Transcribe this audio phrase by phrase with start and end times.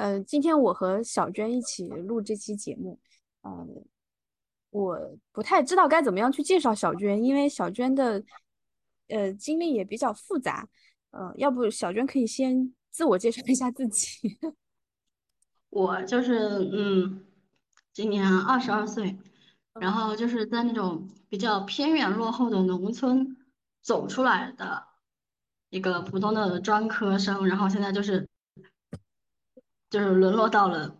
[0.00, 2.98] 呃，今天我和小娟一起录这期节目，
[3.42, 3.68] 呃，
[4.70, 4.98] 我
[5.30, 8.24] 不太知道该怎么样去介绍小娟，因为小娟的
[9.08, 10.66] 呃经历也比较复杂，
[11.10, 14.38] 呃，要不小娟可以先自我介绍一下自己。
[15.68, 17.26] 我就是嗯，
[17.92, 19.18] 今年二十二岁，
[19.74, 23.36] 然后就是在那种比较偏远落后的农村
[23.82, 24.82] 走出来的
[25.68, 28.29] 一个普通的专科生，然后现在就是
[29.90, 30.96] 就是沦落到了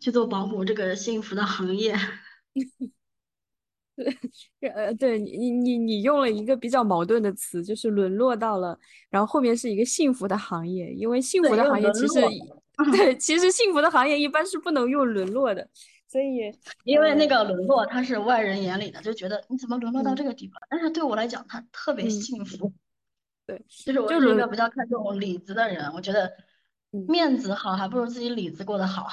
[0.00, 1.94] 去做保姆这个幸福的行业。
[4.58, 8.76] 对呃，对你，你你你用了一个比较矛盾的词，就是沦落到了，
[9.10, 12.20] 然后后面是一个幸福的行业，因为幸福的行业其实，
[12.90, 15.68] 对，其实幸福的行业一般是不能用沦落的，
[16.08, 16.50] 所以
[16.84, 20.58] 因为那个沦落，他是外人眼里的，就觉得你怎么沦落到这个地方？
[20.70, 22.72] 但是对我来讲，他特别幸福。
[23.46, 26.32] 对，就是我是一个比较看重里子的人，我觉得
[27.08, 29.06] 面子好还不如自己里子过得好。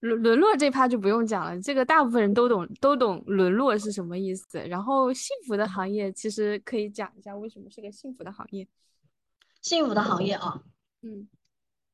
[0.00, 4.58] 沦沦落这趴就不用讲了，这个大部分人都懂，都懂沦落是什么意思。
[4.68, 8.68] 然后幸福的行业其实可以讲一下为什么是个幸福的行业。
[9.62, 10.62] 幸福的行业啊，
[11.00, 11.26] 嗯，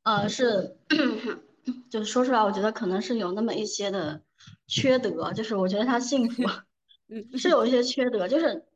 [0.03, 0.77] 呃，是，
[1.89, 4.21] 就是说出来，我觉得可能是有那么一些的
[4.67, 6.43] 缺德，就是我觉得他幸福
[7.39, 8.67] 是有一些缺德，就是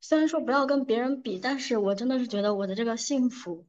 [0.00, 3.66] 虽然说不要跟别人比，但是我真的是觉得我的这个幸福，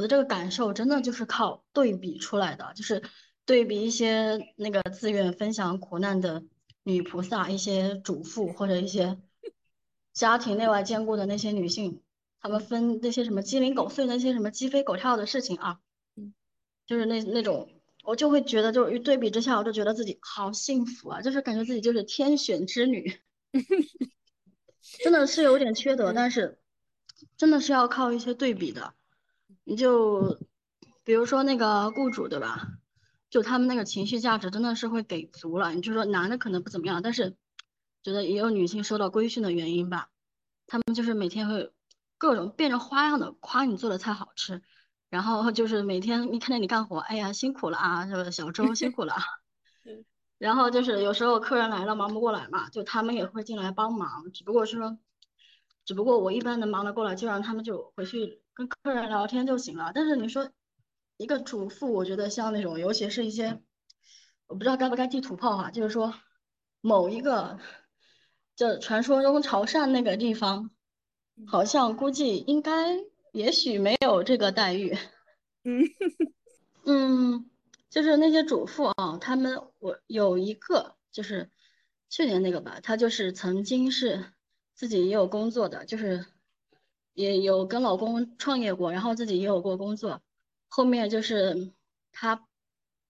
[0.00, 3.02] 我的这个感受真的就是靠对比出来的，就是。
[3.46, 6.44] 对比一些那个自愿分享苦难的
[6.84, 9.18] 女菩萨，一些主妇或者一些
[10.12, 12.00] 家庭内外兼顾的那些女性，
[12.40, 15.80] 她们分那些什么鸡零狗碎、那些什么鸡飞狗跳的事情啊，
[16.86, 17.68] 就是那那种，
[18.04, 23.20] 我就会觉得，就是一对比之下，我就觉得自己好幸福啊，就是感觉自己就是天选之女，
[25.02, 26.60] 真的是有点缺德，但是
[27.36, 28.94] 真的是要靠一些对比的，
[29.70, 30.36] 你就
[31.04, 32.66] 比如说那个雇主，对吧？
[33.30, 37.36] 就他们那个情绪价值真的是会给足了，你就说男的可能不怎么样，但是
[38.02, 40.08] 觉得也有女性受到规训的原因吧。
[40.66, 41.72] 他们就是每天会
[42.18, 44.60] 各种变着花样的夸你做的菜好吃，
[45.08, 48.28] 然后就是每天一看见你干活，哎呀辛苦了啊，是吧？
[48.28, 49.14] 小周辛苦了。
[50.36, 54.98] 然后就是有时候客人来了忙不过来嘛，就他们也会进来帮忙，只不过是说，
[55.84, 59.92] 只不过我一般能忙得过来，就让他们就回去跟客人聊天就行了。
[59.94, 60.50] 但是你说。
[61.16, 63.60] 一个主妇，我觉得像那种，尤其是一些，
[64.46, 66.14] 我不知道该不该地图炮哈，就是说，
[66.80, 67.58] 某一个，
[68.56, 70.70] 就传说中潮汕那个地方，
[71.46, 72.96] 好像估计应该，
[73.32, 74.96] 也许没有这个待遇。
[75.64, 75.82] 嗯
[76.86, 77.50] 嗯，
[77.90, 81.50] 就是那些主妇啊，他们我有一个，就是
[82.08, 84.32] 去年那个吧，他就是曾经是
[84.74, 86.24] 自己也有工作的，就是
[87.14, 90.22] 也有跟老公创业过，然后自己也有过工作。
[90.68, 91.72] 后面就是
[92.12, 92.46] 他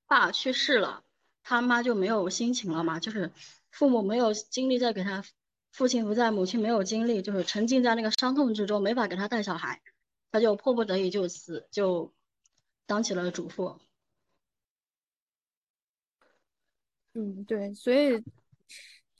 [0.06, 1.04] 爸去世了，
[1.42, 3.32] 他妈就没有心情了嘛，就是
[3.70, 5.24] 父母没有精力再给他，
[5.72, 9.82] 父亲不在，母亲没有精力，就是沉浸在那个伤痛之中，没法给他带小孩，
[10.32, 12.12] 他就迫不得已就此就
[12.86, 13.78] 当起了主妇。
[17.12, 18.22] 嗯，对，所以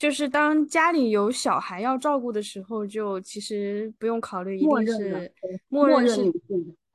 [0.01, 5.31] 就是当家里有小孩要照顾的时候，就其实不用考虑，一定是
[5.69, 6.33] 默认是。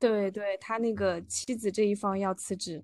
[0.01, 2.83] 对对，他那个妻子这一方要辞职，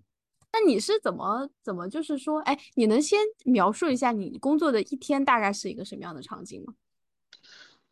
[0.53, 6.75] 那你是怎么怎么就是说，哎，你能先描述一下你工作的一天大概是一个什么样的场景吗？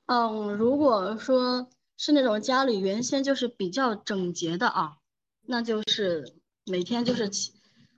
[0.07, 4.99] 嗯，如果说是那种家里原先就是比较整洁的啊，
[5.47, 6.33] 那就是
[6.67, 7.29] 每天就是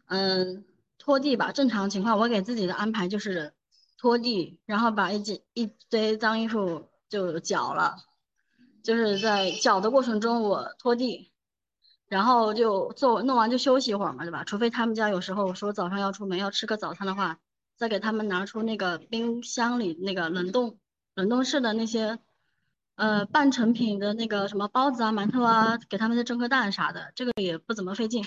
[0.06, 0.64] 嗯
[0.97, 1.53] 拖地吧。
[1.53, 3.53] 正常情况，我给自己的安排就是
[4.02, 7.94] 拖地，然后把一几一堆脏衣服就搅了。
[8.82, 11.30] 就是在搅的过程中，我拖地，
[12.08, 14.42] 然后就做弄完就休息一会儿嘛，对吧？
[14.42, 17.38] 除非他们家有时候说早上要出门要吃个早餐的话，
[17.76, 20.80] 再给他们拿出那个冰箱里那个冷冻
[21.14, 22.19] 冷冻室的那些
[22.96, 28.24] 呃半成品的那个什么包子啊、馒头啊，给他们再蒸个蛋啥的，这个也不怎么费劲。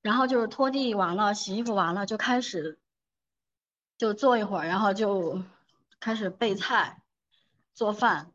[0.00, 2.78] 然后就是拖地完了、洗衣服完了，就开始
[3.98, 5.42] 就坐一会儿，然后就
[6.00, 7.02] 开始备菜、
[7.74, 8.32] 做饭。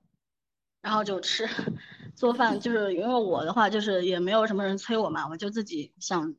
[0.82, 1.48] 然后就吃，
[2.14, 6.36] 做饭就是因为我的话就是也没有什么人催我嘛，我就自己想，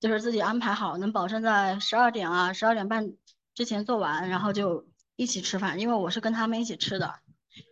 [0.00, 3.12] 就是自己安排好，能保证在十二点啊十二点半
[3.54, 7.20] 之前做完，然后就一起吃饭，因为我是跟他们一起吃的，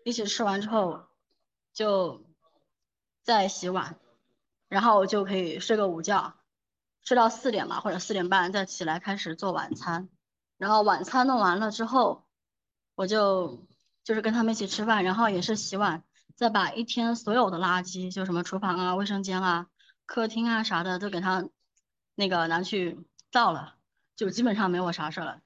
[0.05, 1.07] 一起吃完之后
[1.75, 2.25] 就
[3.25, 3.97] 再洗碗，
[4.69, 6.35] 然后就可以睡个午觉，
[7.03, 10.09] 睡到四点嘛或者四点半再起来开始做晚餐，
[10.63, 12.25] 然后晚餐弄完了之后，
[12.95, 13.67] 我就
[14.05, 16.05] 就是跟他们一起吃饭，然后也是洗碗。
[16.37, 19.67] 再把一天所有的垃圾，就什么厨房啊、卫生间啊、
[20.07, 21.49] 客厅啊啥的，都给它
[22.15, 23.75] 那个拿去造了，
[24.15, 25.41] 就基本上没我啥事了。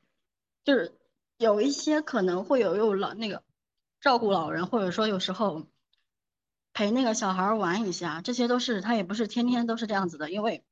[0.65, 0.95] 就是
[1.39, 3.43] 有一些可能会有有老那个
[4.03, 5.67] 照顾老人，或者说有时候
[6.75, 10.63] 陪那个小孩玩一下，这些都是他也不是天天都是这样子的，因为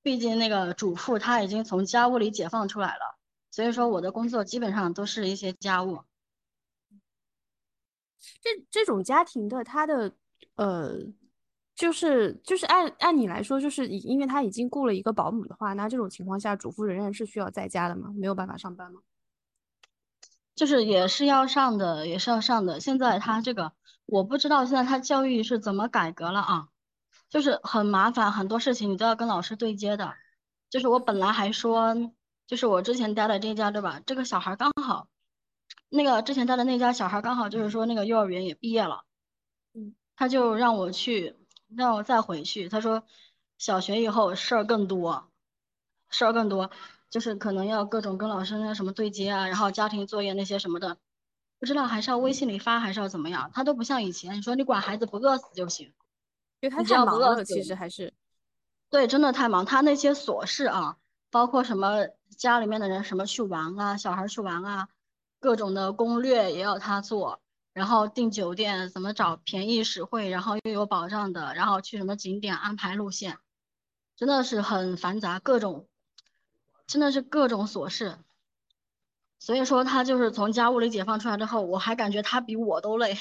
[0.00, 3.18] 毕竟那个主妇她已经从家务里解放出来了，
[3.50, 6.04] 所以说我的工作基本上都是一些家务。
[8.40, 10.12] 这这种家庭的他的
[10.56, 11.12] 呃。
[11.76, 18.12] 就是就是按按你来说，就是因为他已经雇了一个保姆的话，那这种情况下，主妇仍然是需要在家的吗？
[18.14, 19.00] 没有办法上班吗？
[20.54, 22.78] 就是也是要上的，也是要上的。
[22.80, 23.72] 现在他这个
[24.04, 26.68] 我不知道，现在他教育是怎么改革了啊？
[27.30, 30.12] 就是很麻烦，很多事情你都要跟老师对接的。
[30.68, 31.94] 就是我本来还说，
[32.50, 34.00] 就是我之前待的这家对吧？
[34.04, 35.06] 这个小孩刚好，
[35.88, 39.04] 那个之前待的那家小孩刚好就是说那个幼儿园也毕业了，
[39.72, 41.36] 嗯，他就让我去。
[41.76, 43.04] 让我再回去，他说
[43.56, 45.30] 小学以后事儿更多，
[46.08, 46.72] 事儿更多，
[47.10, 50.98] 就是可能要各种跟老师那什么对接啊，然后家庭作业那些什么的，
[51.60, 55.86] 不知道还是要微信里发还是要怎么样，他都不像以前，你说你管孩子不饿死就行，
[56.58, 58.12] 因为他太忙了，其实还是，
[58.90, 60.96] 对，真的太忙，他那些琐事啊，
[61.30, 64.88] 包括什么家里面的人什么去玩啊，小孩去玩啊，
[65.38, 67.40] 各种的攻略也要他做。
[67.72, 73.38] 然后订酒店怎么找便宜实惠，然后又有保障的，然后去什么景点安排路线，
[74.16, 75.88] 真的是很繁杂，各种
[76.88, 78.18] 真的是各种琐事。
[79.38, 83.16] 所以说他就是从家务里解放出来之后，我还感觉他比我都累。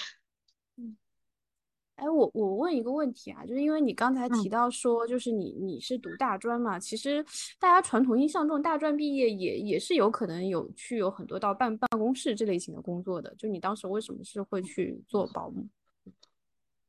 [1.99, 7.23] 哎，我我问一个问题啊，就是因为你刚才提到说，就是你你是读大专嘛，其实
[7.59, 15.67] 大家传统印象中大专毕业也也是有可能有去有很多到办办公室这类型的工作的，就你当时为什么是会去做保姆？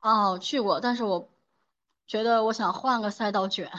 [0.01, 1.29] 哦，去过，但是我
[2.07, 3.71] 觉得我想换个赛道卷，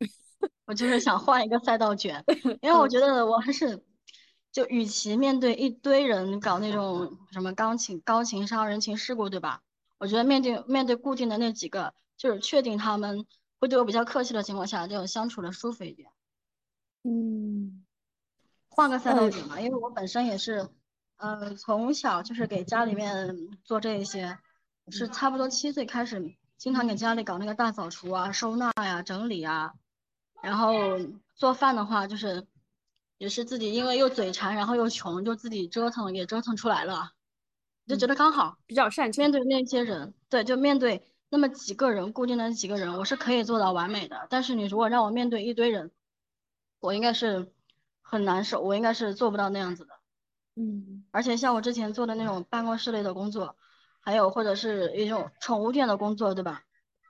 [0.66, 2.22] 我就是想换一个赛道卷，
[2.62, 3.82] 因为我觉得我还是
[4.52, 9.62] 就与其面对一堆人搞那种什么钢琴高情商人情世故，对吧？
[10.04, 13.24] 我觉得面对面对固定的那几个，就是确定他们
[13.58, 16.10] 会对我比较客气的情况下，就相处的舒服一点。
[17.04, 17.86] 嗯，
[18.68, 20.68] 换个赛道卷嘛，因为我本身也是，
[21.16, 24.38] 呃，从小就是给家里面做这一些，
[24.90, 29.72] 是差不多七岁开始，经常给家里搞那个大扫除啊、收纳呀、整理啊，
[30.42, 30.74] 然后
[31.34, 32.46] 做饭的话，就是
[33.16, 37.12] 也是自己因为又嘴馋，然后又穷，就自己折腾也折腾出来了。
[37.86, 44.26] 就觉得刚好比较擅长面对那些人，对，就面对那么几个人，固定的几个人，我是可以做到完美的。
[44.30, 45.90] 但是你如果让我面对一堆人，
[46.80, 47.52] 我应该是
[48.00, 49.94] 很难受，我应该是做不到那样子的。
[50.56, 53.56] 嗯，而且像我之前做的那种办公室类的工作，
[54.00, 56.62] 还有或者是一种宠物店的工作，对吧？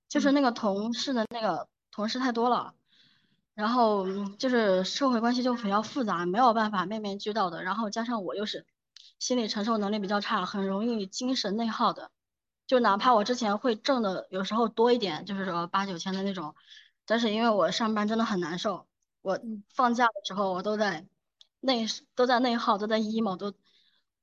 [0.08, 2.74] 就是那个同事的那个同事太多了，
[3.54, 4.06] 然后
[4.38, 7.62] 就是社会关系就比较复杂，没有办法面面俱到的。
[7.62, 8.66] 然后加上我又是。
[9.18, 12.10] 心理承受能力比较差，很容易精神内耗的。
[12.66, 16.54] 就哪怕我之前会挣的有时候多一点，就是说八九千的那种，
[17.04, 18.86] 但是因为我上班真的很难受，
[19.20, 19.38] 我
[19.74, 21.06] 放假的时候我都在
[21.60, 23.52] 内都在内耗，都在 emo，都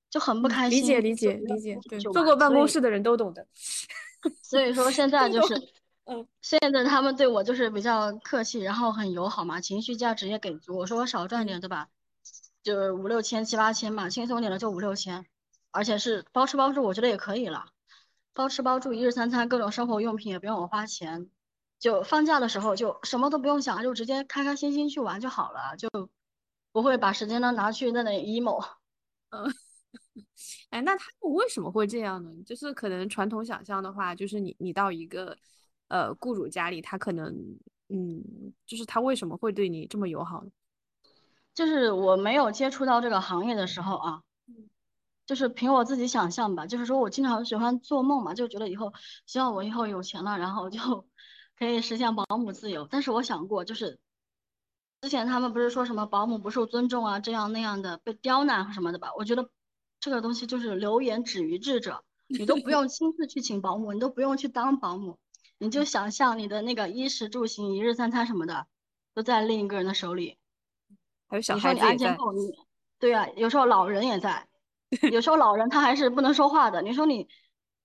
[0.09, 0.79] 就很不开心。
[0.79, 3.47] 理解理解理解，对，坐过办公室的人都懂的。
[4.41, 5.55] 所以说现 在就是，
[6.05, 10.77] 嗯，现在他们对我就是比较客气，然后很友好嘛，情绪价值也给足。
[10.77, 11.89] 我说我少赚点，对吧？
[12.63, 15.25] 就是五六千七八千吧，轻松点的就五六千，
[15.71, 17.65] 而且是包吃包住，我觉得也可以了。
[18.33, 21.29] 包吃包住，一日三餐，各种生活用品也不用我花钱。
[21.79, 25.89] 就放假的时候就什么都不用想，就直接开开心心去玩就好了，就
[26.71, 28.63] 不会把时间呢拿去在那 emo。
[29.31, 29.51] 嗯，
[30.69, 32.31] 哎，那他们为什么会这样呢？
[32.45, 35.35] 就是可能传统想象的话，就是你你到一个
[35.87, 37.33] 呃雇主家里，他可能
[37.89, 38.23] 嗯，
[38.67, 40.51] 就是他为什么会对你这么友好呢？
[41.53, 44.21] 就是我没有接触到这个行业的时候啊，
[45.25, 48.93] 就是凭我自己想象吧，就是说我经常喜欢做梦嘛，就觉得以后
[49.25, 51.07] 希望我以后有钱了，然后就
[51.57, 52.87] 可以实现保姆自由。
[52.89, 53.99] 但是我想过，就是
[55.01, 59.11] 之前他们不是说什么保姆不受尊重啊，这样那样的被刁难什么的吧？
[59.17, 59.49] 我觉得
[59.99, 65.19] 这个东西就是流言止于智者， 你都不用亲自去请保姆，你都不用去当保姆，
[65.57, 68.67] 你就想象你的那个衣食住行、一日三餐什么的
[69.13, 70.37] 都在另一个人的手里。
[71.31, 72.17] 还有小孩子在，
[72.99, 74.49] 对呀，有时候老人也在，
[75.13, 76.81] 有时候老人他还是不能说话的。
[76.81, 77.29] 你说你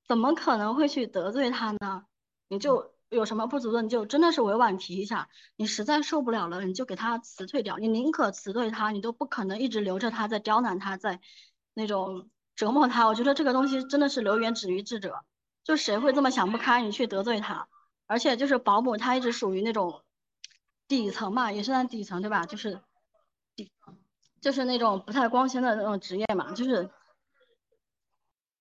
[0.09, 2.05] 怎么可能会去得罪他呢？
[2.49, 5.29] 你就有什么不足的，你就真的是委婉提一下。
[5.55, 7.79] 你实在受不了了，你就给他辞退掉。
[7.79, 11.21] 你宁可辞退他，你都不可能一直留着他在刁难他，在
[11.73, 13.07] 那种折磨他。
[13.07, 15.21] 我觉得这个东西真的是留言止于智者，
[15.63, 17.69] 就谁会这么想不开，你去得罪他？
[18.09, 20.03] 而且就是保姆，他一直属于那种。
[20.89, 22.47] 底层嘛，也是在底层对吧？
[22.47, 22.81] 就是底，
[24.41, 26.89] 就是那种不太光鲜的那种职业嘛，就是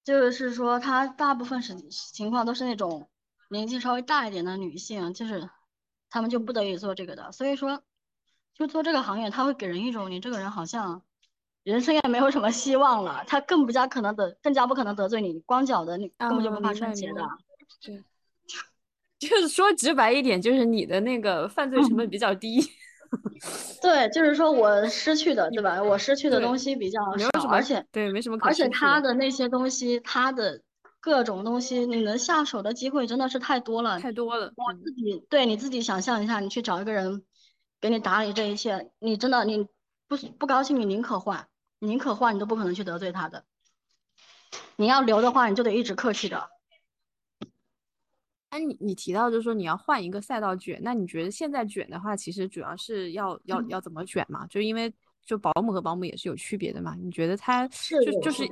[0.03, 3.07] 就是说，他大部分是情况都是那种
[3.49, 5.49] 年纪稍微大一点的女性，就是
[6.09, 7.31] 他们就不得已做这个的。
[7.31, 7.83] 所以说，
[8.53, 11.01] 就做这个行业，他会给人一种你这个人好像
[11.63, 17.27] 人生也没有什么希望了，他更不加可能得，更加不可能得罪你，光脚的你根本就不怕穿鞋的。
[17.81, 18.03] 对。
[19.17, 22.61] 就是说直白一点，就是你的那个犯罪成本比较低。
[23.81, 25.81] 对，就是说我失去的，对吧？
[25.81, 28.37] 我失去的东西比较少，而且对，没什么。
[28.41, 30.61] 而且他的那些东西，他的
[30.99, 34.51] 各种东西，你能下手的机会真的是太多了，太多了。
[34.55, 37.23] 我自己对你自己想象一下，你去找一个人
[37.79, 39.67] 给你打理这一切，你真的你
[40.07, 41.47] 不不高兴，你宁可换，
[41.79, 43.43] 宁可换，你都不可能去得罪他的。
[44.77, 46.49] 你要留的话，你就得一直客气着。
[48.55, 54.47] 哎，你你提到就是说你要换一个赛道卷，那你觉得现在卷的话，其实主要是要要要怎么卷嘛？
[54.47, 54.93] 就因为
[55.25, 56.95] 就保姆和保姆也是有区别的嘛？
[56.95, 58.47] 你觉得他就就是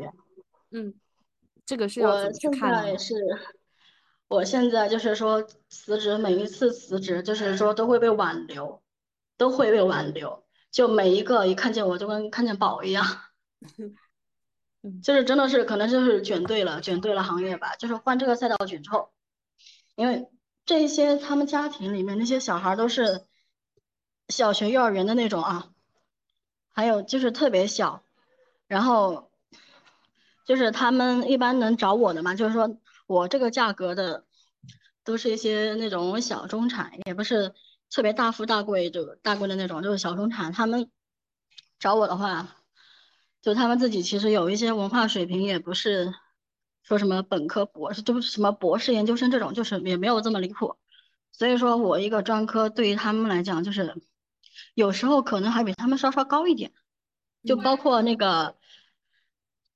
[0.71, 0.93] 嗯，
[1.65, 2.97] 这个是要怎么去看的？
[2.99, 3.15] 是，
[4.27, 8.83] 我现在就是说辞职，每一次辞职就是说都会被挽留，
[9.37, 13.05] 都会被挽留，就每一个一看见我就跟看见宝一样，
[15.01, 19.12] 就是真的是可能就是卷对了，卷对了行业吧，就是换这个赛道卷之后。
[19.95, 20.27] 因为
[20.65, 23.25] 这些他们家庭里面那些小孩都是
[24.29, 25.69] 小学、幼儿园的那种啊，
[26.71, 28.03] 还有就是特别小，
[28.67, 29.29] 然后
[30.45, 34.25] 就是他们一般能找我的嘛，就是说我这个价格的
[35.03, 37.53] 都是一些那种小中产，也不是
[37.91, 40.51] 特别大富大贵就大贵的那种，就是小中产。
[40.51, 40.89] 他们
[41.77, 42.55] 找我的话，
[43.41, 46.13] 就他们自己其实有一些文化水平，也不是。
[46.83, 50.75] 说什么本科、博士，就是什么博士、研究生这种，就是也没有这么离谱。
[51.31, 53.95] 所以说我一个专科对于他们来讲，就是
[54.75, 56.71] 有时候可能还比他们稍稍高一点。
[57.43, 58.55] 就包括那个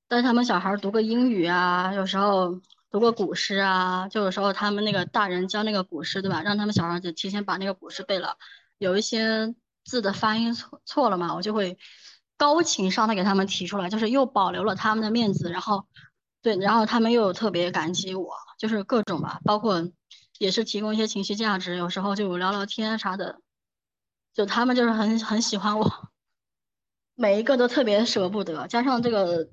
[0.06, 2.60] 带他们小孩读个英语啊，有时候
[2.90, 6.42] 读个古诗啊，就有时候他们那个大人教那个古诗，对吧？
[6.42, 8.36] 让他们小孩子提前把那个古诗背了，
[8.78, 11.78] 有一些字的发音错错了嘛，我就会
[12.36, 15.86] 高情商的给他们提出来，就是又保留了他们的面子，然后。
[16.40, 19.82] 对，然后他们又特别感激我，就是各种吧，包括
[20.38, 23.40] 也是提供一些情绪价值，有时候就聊聊天啥的，
[24.32, 26.10] 就他们就是很很喜欢我，
[27.16, 28.68] 每一个都特别舍不得。
[28.68, 29.48] 加上这个，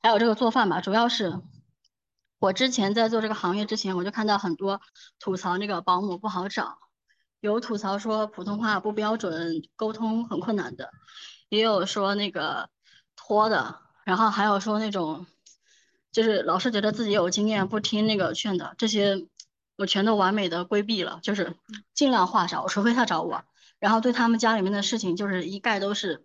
[0.00, 1.42] 还有这个做饭吧，主要是
[2.38, 4.80] 我之前在做这个行业之前，我就看到很多
[5.18, 6.78] 吐槽那个保姆不好找，
[7.40, 10.90] 有吐槽说普通话不标准，沟通很困难的，
[11.50, 12.70] 也有说那个
[13.14, 15.26] 拖的，然后还有说那种。
[16.12, 19.26] 就是老是觉得自己有经验，不听那个劝的，这些
[19.76, 21.56] 我全都完美的规避了，就是
[21.94, 23.44] 尽量话少，除非他找我。
[23.78, 26.22] 然后对他们家里面的事情，就是一概都是，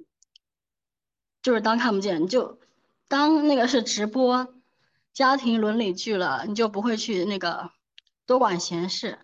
[1.41, 2.59] 就是当看不见，就
[3.07, 4.53] 当那个是直播
[5.13, 7.69] 家庭伦理剧了，你就不会去那个
[8.25, 9.19] 多管闲事。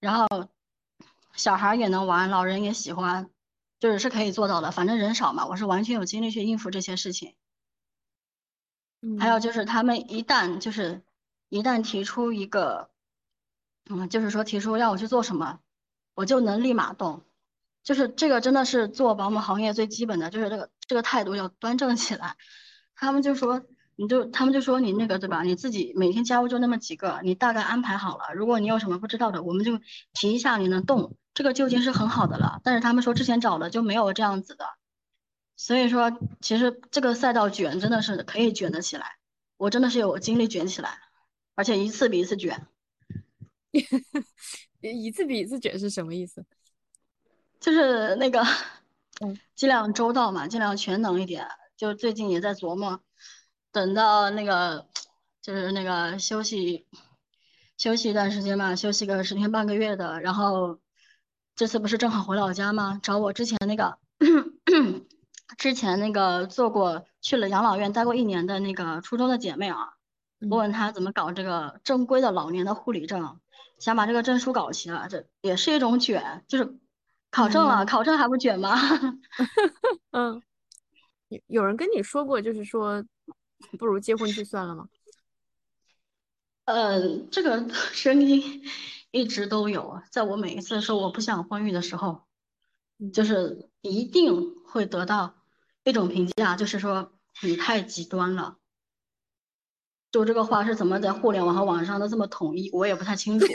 [0.00, 0.26] 然后
[1.34, 3.30] 小孩也能玩，老人也喜欢，
[3.78, 4.72] 就是是可以做到的。
[4.72, 7.34] 反正人少嘛，我是完全有精力去应付这些事情。
[9.18, 11.02] 还有就是，他们一旦就是
[11.48, 12.90] 一旦提出一个，
[13.88, 15.58] 嗯，就是说提出让我去做什么，
[16.14, 17.22] 我就能立马动。
[17.82, 22.36] 就是这个真的是做保姆行业最基本的，就是这个这个态度要端正起来。
[22.94, 23.62] 他们就说，
[23.96, 25.42] 你就他们就说你那个对吧？
[25.42, 28.34] 你自己每天家务就那么几个，你大概安排好了。
[28.34, 29.80] 如果你有什么不知道的，我们就
[30.12, 32.60] 提一下，你能动，这个就已经是很好的了。
[32.62, 34.66] 但是他们说之前找的就没有这样子的。
[35.60, 39.18] 所以说，其实这个赛道卷真的是可以卷得起来，
[39.58, 40.98] 我真的是有精力卷起来，
[41.54, 42.66] 而且一次比一次卷。
[44.80, 46.46] 一次比一次卷是什么意思？
[47.60, 48.42] 就是那个，
[49.20, 51.46] 嗯， 尽量周到嘛，尽量全能一点。
[51.76, 53.02] 就最近也在琢磨，
[53.70, 54.88] 等到那个
[55.42, 56.86] 就是那个休息
[57.76, 60.80] 休息一段时间嘛，休息个十天半个月的，然后
[61.54, 62.98] 这次不是正好回老家吗？
[63.02, 63.98] 找我之前那个。
[65.58, 69.94] 之前那个做过去了养老院待过一年的那个初中的姐妹啊，
[70.38, 73.40] 问问她怎么搞这个正规的老年的护理证，
[73.78, 76.78] 想把这个证书搞齐了，这也是一种卷，就是
[77.30, 78.74] 考证了，考证还不卷吗？
[80.12, 80.42] 嗯，
[81.28, 83.04] 有有人跟你说过，就是说
[83.78, 84.88] 不如结婚就算了吗？
[86.64, 88.62] 嗯， 这个声音
[89.10, 92.22] 一直都有，在我每一次说我不想婚育的时候，
[93.12, 95.34] 就是一定会得到。
[95.84, 98.56] 一种评价就是说你太极端了，
[100.10, 103.46] 就这个话是怎么在互联网和网上都这么统一，我也不太清楚，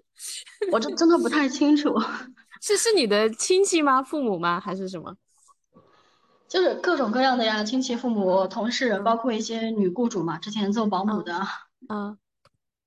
[0.72, 1.94] 我真真的不太清楚。
[2.60, 4.02] 是是你的亲戚吗？
[4.02, 4.58] 父母吗？
[4.58, 5.14] 还是什么？
[6.48, 11.46] 就是各种各样的呀，亲戚、父母、同事，包嗯括一些女雇主嘛，之前做保姆嗯的，
[11.90, 12.18] 嗯，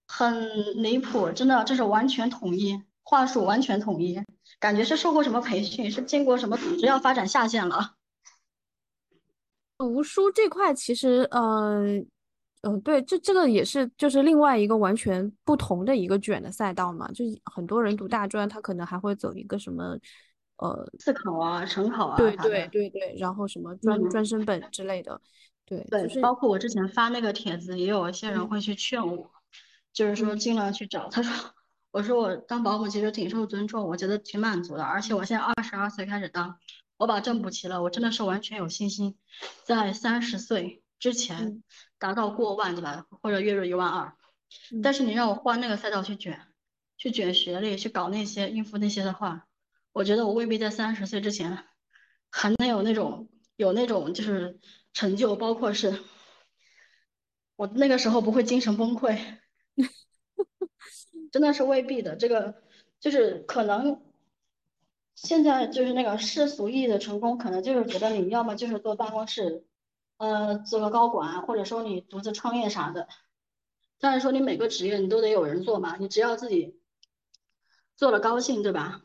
[0.07, 4.19] 很离谱，真的，这是完全统一，话术完全统一，
[4.59, 7.93] 感觉是受过什么培训，是经过什么组织要发展下线了。
[9.81, 12.05] 读书这块其实，嗯、
[12.61, 17.07] 嗯、对，这这个也是就是另外一个完全不同的一个卷的赛道嘛。
[17.13, 19.97] 就很多人读大专，他可能还会走一个什么，
[20.57, 25.19] 呃，自考啊、省考啊对对，对对，然后什么专嗯，专升本之类的，
[25.65, 29.31] 对，就对，是包括我之前发那个帖子，也有一些人嗯会去劝我，
[29.91, 31.09] 就是说嗯尽量去找。
[31.09, 31.33] 他说，
[31.89, 36.55] 我说我当保姆其实挺受尊重，我觉得挺满足的，而且我嗯现在二十二岁开始当，
[37.01, 39.17] 我把证补齐了，我真的是完全有信心，
[39.63, 41.63] 在三十岁之前嗯
[41.97, 43.07] 达到过万，对吧？
[43.23, 44.13] 或者月入一万二。
[44.83, 46.39] 但嗯是你让我换那个赛道去卷，
[46.99, 49.47] 去卷学历，去搞那些应付那些的话，
[49.93, 51.65] 我觉得我未必在三十岁之前
[52.29, 54.59] 还能有那种有那种就是
[54.93, 56.03] 成就，包括是
[57.55, 59.19] 我那个时候不会精神崩溃，
[61.31, 62.15] 真的是未必的。
[62.15, 62.61] 这个
[62.99, 64.10] 就是可能
[65.15, 69.65] 现在就是那个世俗意义的成功，可能就是觉得你要么就是坐办公室，
[70.17, 73.07] 呃，做个高管，或者说你独自创业啥的。
[73.99, 76.79] 但是说你每个职业你都得有人做嘛，你只要自己
[77.95, 79.01] 做了高兴，对吧？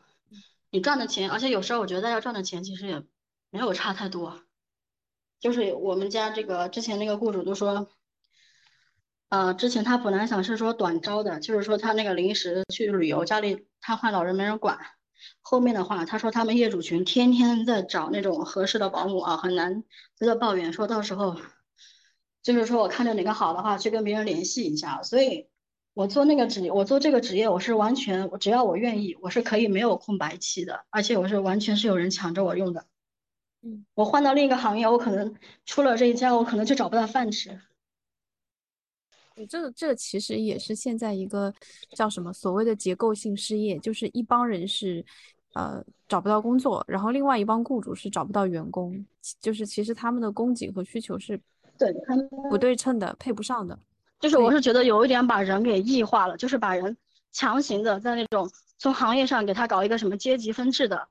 [0.71, 3.03] 你赚的钱，而且有时候我觉得大家赚的钱其实也
[3.51, 4.41] 没有差太多。
[5.39, 7.87] 就是我们家这个之前那个雇主都说，
[9.29, 14.79] 呃，之前他本来想是说短招的，就是说他那个临时去旅游，家里瘫痪老人没人管。
[15.41, 19.83] 后面的话，他说他们业主群天天在找那种合适的保姆啊，很难，
[20.19, 21.35] 就在抱怨说到时候，
[22.43, 25.03] 就是说我看着哪个好的话，去跟别人联系一下。
[25.03, 25.47] 所以，
[25.93, 32.85] 我做那个职，我做这个职业，我是完全，我只要我愿意，我是可以没有空白期的，而且我是完全是有人抢着我用的。
[33.61, 33.85] 嗯。
[33.95, 37.59] 我换到另一个行业，我可能出了这一家，我可能就找不到饭吃。
[39.37, 41.53] 对，这这其实也是现在一个
[41.91, 45.05] 叫什么所谓的结构性失业，就是一帮人是
[45.53, 49.05] 呃找不到工作，然后另外一帮雇主是找不到员工，
[49.39, 51.39] 就是其实他们的供给和需求是
[51.77, 53.77] 对他们，不对称的，配不上的。
[54.19, 56.97] 就是我是觉得有一点把人给异化了，就是把人
[57.31, 61.07] 强行的在那种从行业上给他搞一个什么阶级分制的，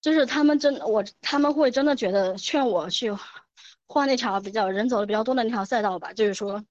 [0.00, 3.14] 就是他们真我他们会真的觉得劝我去
[3.86, 6.64] 换那条比较人走的比较多的那条赛道吧，就是说，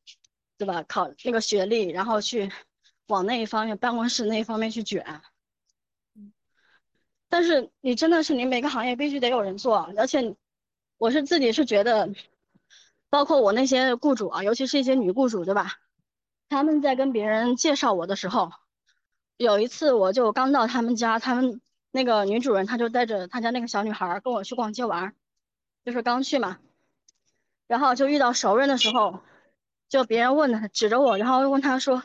[0.61, 0.83] 对吧？
[0.83, 2.51] 考那个学历，然后去
[3.07, 5.19] 往那一方面办公室那一方面去卷。
[7.29, 10.35] 但是你真的是你每个行业必须得有人做，而且
[10.99, 12.13] 我是自己是觉得，
[13.09, 15.79] 包括我那些雇主啊，尤其是一些女雇主，对吧？
[16.47, 18.51] 他们在跟别人介绍我的时候，
[19.37, 25.15] 有一次我就刚到他们家，他们那个女主人她就带着她家那个小女孩儿跟我去逛街玩儿，
[25.83, 26.59] 就是刚去嘛，
[27.65, 29.21] 然后就遇到熟人的时候，
[29.91, 32.01] 就别人问他指着我，然后问他说，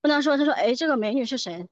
[0.00, 1.68] 问他说，他说，哎，这个美女是谁？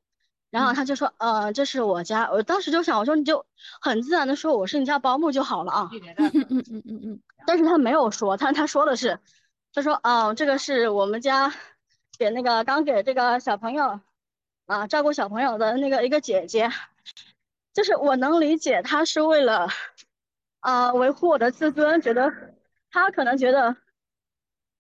[0.51, 2.31] 然后嗯他就说，呃，这是我家。
[2.31, 3.47] 我当时就想，我说你就
[3.81, 5.91] 很自然的说我是你家保姆就好了啊。
[6.19, 9.19] 嗯嗯嗯嗯嗯但是他没有说，他他说的是，
[9.73, 11.51] 他说，嗯、这个是我们家
[12.19, 14.01] 给那个刚给这个小朋友
[14.67, 16.71] 啊照顾小朋友的那个一个姐姐，
[17.73, 19.69] 就是我能理解他是为了
[20.61, 22.31] 啊维护我的自尊，觉得
[22.91, 23.75] 他可能觉得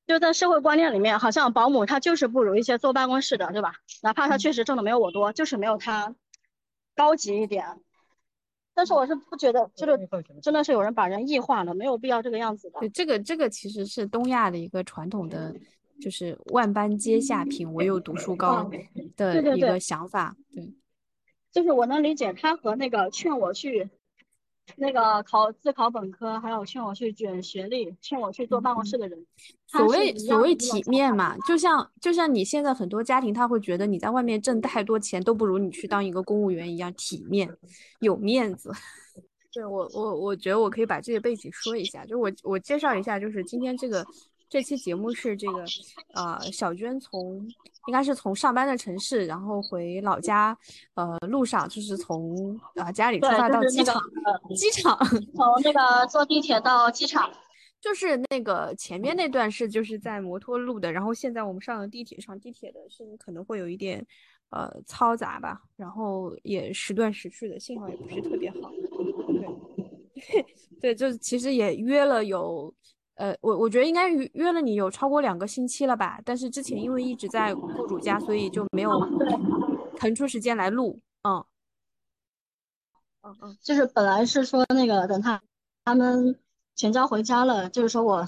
[0.08, 3.74] 就在社会观念里面，好像保姆她就是不如一些坐办公室的，对吧？
[4.02, 6.14] 哪怕她嗯确实挣的没有我多，就是没有她
[6.96, 7.64] 高级一点。
[8.74, 10.08] 但是我是不觉得，就是
[10.40, 12.80] 真的是有人把人异化了，没有必要这个样子的。
[12.80, 15.54] 对，这个这个其实是东亚的一个传统的，
[16.00, 20.34] 就是万般皆下品，唯有读书高嗯，的一个想法。
[20.54, 20.72] 对，
[21.52, 23.90] 就是我能理解他和那个劝我去
[24.76, 29.26] 那个考自考本科，还有劝我去卷学历，劝我去做办公室的人，
[29.66, 37.48] 所谓所谓体面嘛，就像就像你现在很多家庭，他会觉得你在外面挣太多钱，都不如你去当一个公务员一样体面，
[38.00, 38.72] 有面子。
[39.50, 44.07] 对我我我觉得我可以把这个背景说一下，就我我介绍一下，就是今天这个
[44.48, 45.64] 这期节目是这个
[46.14, 47.48] 呃小娟从
[47.88, 50.57] 应该是从上班的城市，然后回老家，
[50.94, 54.98] 呃路上就是从啊、呃家里出发到就是那个机场，呃机场
[55.35, 57.31] 从那个坐地铁到机场，
[57.81, 64.07] 就是那个前面那段是就是在摩托路的，然后现在我们上了地铁上，地铁的声音可能会有一点
[64.51, 68.70] 呃嘈杂吧，然后也时断时续的，信号也不是特别好。
[70.14, 70.44] 对，
[70.81, 72.74] 对，就是其实也约了有，
[73.18, 78.90] 呃，我我觉得应该约约了你有超过两个星期了吧，但是之前因为一直在雇主家，所以就没有
[79.96, 81.44] 腾出时间来录，嗯。
[83.22, 85.42] 嗯嗯，就是本来是说那个等他
[85.85, 86.38] 他们
[86.76, 88.24] 全家回家了，就是说我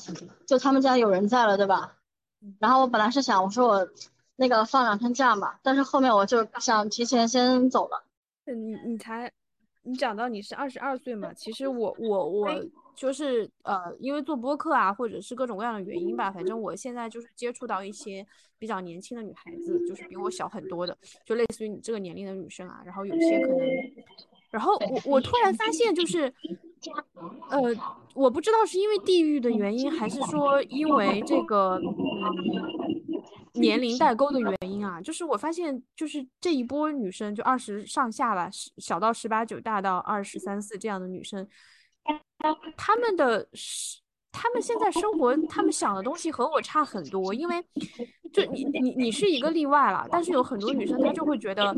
[0.46, 1.96] 就他们家有人在了，对吧？
[2.58, 3.88] 然后我本来是想我说我
[4.34, 8.04] 那个放两天假嘛，但是后面我就想提前先走了。
[8.46, 9.30] 你你才
[9.82, 11.32] 你讲到你是二十二岁嘛？
[11.32, 12.48] 其实我我我
[12.94, 18.26] 就是呃，因为做播客啊，或者是各种各样的原因吧，反正我现在就是接触到一些
[18.58, 22.82] 比较年轻的女孩子，就是比我小很多的，就类似于你这个年龄的女生啊。
[22.84, 23.66] 然后有些可能，
[24.50, 26.32] 然后我我突然发现就是，
[27.48, 27.60] 呃，
[28.14, 33.09] 我不知道是因为地域的原因，还是说因为这个嗯。
[33.54, 41.46] 年龄代沟的原因啊，就是我发现，就是这一波女生，就二十上下吧，小到十八九，大到二十三四这样的女生，
[42.76, 43.48] 她们的，
[44.32, 47.32] 她们现在生活，她们想的东西和我差很多。
[47.34, 47.64] 因为，
[48.32, 51.74] 就你你你是一个例外了，但是有很多女生她就会觉得，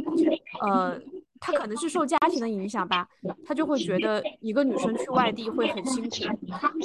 [0.67, 1.01] 呃。
[1.45, 3.09] 她可能是受家庭的影响吧，
[3.45, 6.17] 他就会觉得一个女生去外地会很辛苦，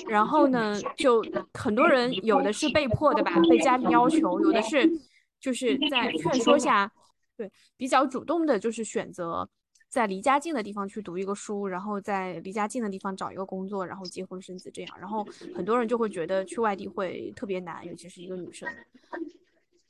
[0.10, 4.92] 然后呢，就很多人有的是被迫的吧，被家庭要求，有的是
[5.40, 6.92] 就是在劝说下，
[7.38, 9.48] 对，比较主动的，就是选择
[9.90, 15.24] 在离家近的地方去读一个书，然后在离家近的地方找一个工作，然后结婚生子这样，然后
[15.56, 18.68] 很多人就会觉得去外地会特别难，尤其是一个女生，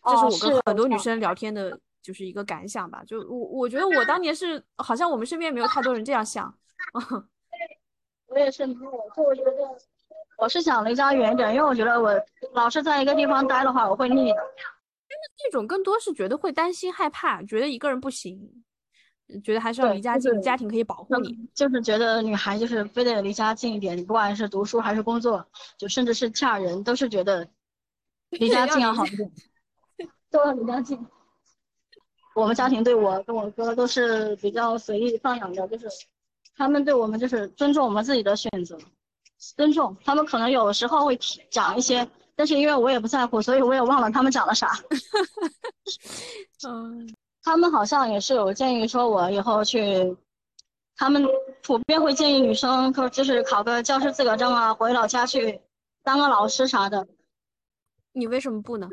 [0.03, 1.80] 这是我跟很多女生聊天的。
[2.08, 6.58] 就是一个感想吧，就我我觉得我当 年是好像我们身边没有太多人这样想，
[8.28, 8.72] 我也是，我
[9.13, 9.52] 就我觉得
[10.38, 12.17] 我是想离家远一点，因为我觉得我
[12.54, 14.38] 老是在一个地方待的话，我会腻的。
[15.43, 18.39] 那种更多是觉得会担心害怕，觉得一个人不行，
[19.43, 21.38] 觉得还是要离家近，家庭可以保护你。
[21.54, 25.46] 就是觉得女孩就是非得离家近一点，不管是读书还是工作，
[25.78, 27.46] 就甚至是嫁人，都是觉得
[28.30, 29.30] 离家近要好一点，
[30.32, 31.06] 都要离家近。
[32.38, 35.88] 我们家庭对我跟我哥都是比较随意放养的，就是
[36.56, 38.78] 他们对我们就是尊重我们自己的选择，
[39.56, 41.17] 尊重他们可能有时候会
[41.50, 44.71] 讲一些，但是因为我也不在乎，所以我也忘了他们讲了啥。
[46.67, 50.15] 嗯，他们好像也是有建议说我以后去，
[50.95, 51.26] 他们
[51.63, 55.60] 普遍会建议女生可就是考个教师资格证啊，回老家去
[56.04, 57.08] 当个老师啥的。
[58.12, 58.88] 你为什么不呢？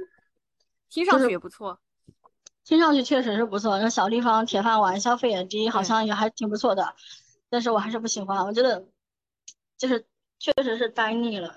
[0.89, 1.79] 听上去也不错。
[2.65, 6.95] 听上去确实是不错，那小地方铁饭碗，消费也低，好像也还挺不错的。
[7.51, 8.85] 但是我还是不喜欢，我觉得
[9.77, 10.07] 就是
[10.39, 11.55] 确实是呆腻了，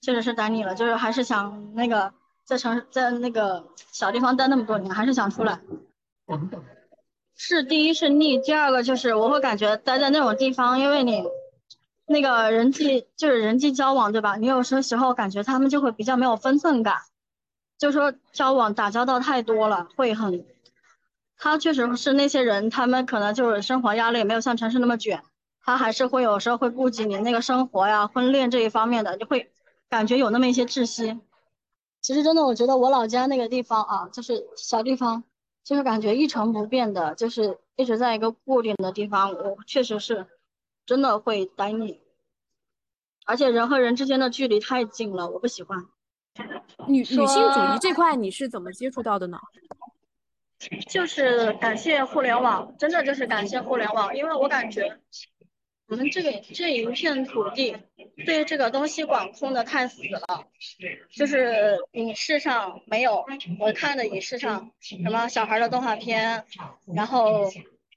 [0.00, 5.60] 确实是呆腻了，就是还是想那个在城市在那个小地方待那么多年，还是想出来。
[7.34, 11.24] 是第一是腻，第二个就是我会感觉待在那种地方，因为你
[12.06, 14.36] 那个人际就是人际交往，对吧？
[14.36, 16.98] 你有时候时候感觉他们就会比较没有分寸感。
[17.78, 20.46] 就说交往打交道太多了，会很，
[21.36, 25.22] 他确实是那些人，他们可能就是生活压力没有像城市那么卷，
[25.62, 29.52] 他还是会有时候会顾及你那个生活呀、婚恋这一方面的，就会
[29.88, 31.20] 感觉有那么一些窒息。
[32.00, 35.24] 其实真的，我觉得我老家那个地方啊，就是小地方，
[35.64, 40.26] 就是感觉一成不变的，就是一直在一个固定的地方，我确实是
[40.86, 42.00] 真的会呆腻，
[43.26, 45.86] 而且人和人之间的距离太近了，我不喜欢。
[46.88, 49.38] 女女性主义这块你是怎么接触到的呢？
[50.88, 54.98] 就是感谢互联网，真的就是感谢互联网，因为我感觉
[55.88, 57.76] 我们这个这一片土地
[58.24, 60.46] 对这个东西管控的太死了，
[61.10, 63.24] 就是影视上没有
[63.60, 66.42] 我看的影视上什么小孩的动画片，
[66.94, 67.50] 然后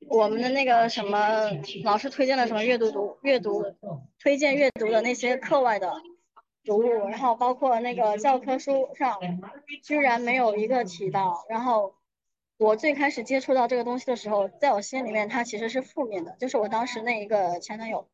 [0.09, 1.49] 我们的那个什么
[1.85, 3.63] 老师推荐的什么阅读读阅读
[4.19, 5.89] 推荐阅读的那些课外的。
[6.67, 9.17] 读物，然后包括那个教科书上，
[9.81, 11.45] 居然没有一个提到。
[11.47, 11.95] 然后
[12.57, 16.35] 我最开始接触到这个东西的时候，在我心里面，它其实是负面的。
[16.39, 18.07] 就是我当时那一个前男友，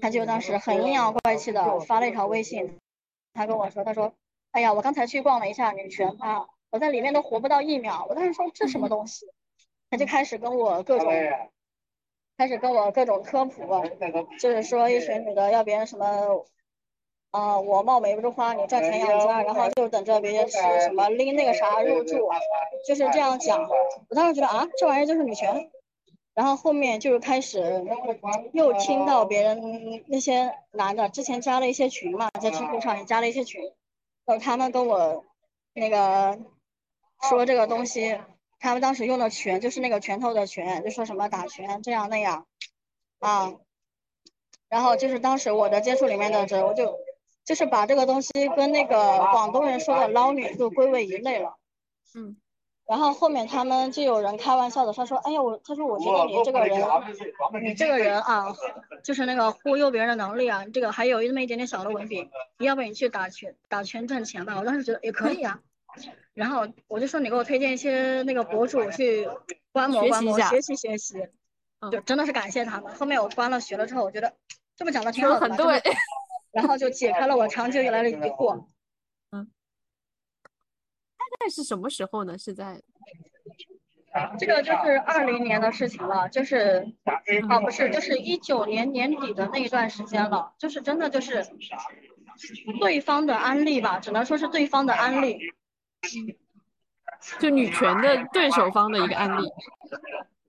[0.00, 2.78] 他就当时很阴阳怪气的发了一条微信，
[3.32, 4.12] 他跟我说，他说
[4.50, 9.26] ：“哎呀，我刚才去逛了一下女权啊，我在里面都活不到一秒。”我当时说这什么东西？
[9.88, 11.08] 他就开始跟我各种，
[12.36, 13.62] 开始跟我各种科普，
[14.40, 16.44] 就是说一群女的要别人什么。
[17.30, 22.28] 啊，我貌美如花，你赚钱养家，然后就等着别人是什么拎那个啥入住，
[22.86, 23.68] 就是这样讲。
[24.08, 25.70] 我当时觉得啊，这玩意儿就是女权。
[26.32, 27.84] 然后后面就是开始
[28.52, 33.60] 又听到别人那些男的之前加了一些群嘛，在知乎上也加了一些群，
[34.24, 35.24] 然后他们跟我
[35.74, 36.38] 那个
[37.28, 38.18] 说这个东西，
[38.58, 42.46] 他们当时用的拳就是那个拳头的拳，就说什么打拳这样那样
[43.18, 43.54] 啊。
[44.68, 46.98] 然后就是当时我的接触里面的人，我就。
[47.44, 51.56] 就是把这个东西跟那个广东人说的捞女就归为一类了，
[52.14, 52.36] 嗯，
[52.86, 56.80] 然后后面他们就有人开玩笑的，他说：“哎呀，我他说我觉得你这个人，
[57.62, 58.54] 你这个人啊，
[59.02, 65.60] 就是那个忽悠别人的能力啊，这个还有那么一点点小的文笔，要不你去打拳打拳赚钱吧？”我当时觉得也可以啊，
[66.34, 69.28] 然后我就说你给我推荐一些那个博主去
[69.72, 71.14] 观摩观摩，学习学习，
[71.90, 72.92] 就真的是感谢他们。
[72.94, 74.32] 后面我关了学了之后，我觉得
[74.76, 75.80] 这么讲的挺好的，对，
[76.52, 78.64] 然后就解开了我长久以来的疑惑。
[79.30, 79.50] 嗯
[81.30, 82.36] 大概是什么时候呢？
[82.36, 82.82] 是在
[84.36, 86.84] 这个就是二零年的事情了，就是
[87.48, 91.46] 啊不是，就是一九年年底的那一段时间了，就是真的就是
[92.80, 95.38] 对方的安利吧，只能说是对方的安利，
[97.38, 99.48] 就女权的对手方的一个案例。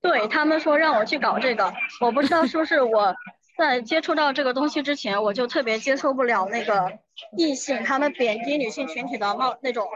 [0.02, 3.16] 对他们说让我去搞这个，我不知道说是我。
[3.62, 6.98] 在接触到这个东西之前，我就特别接受不了那个
[7.38, 9.88] 异性他们贬低女性群体的冒那种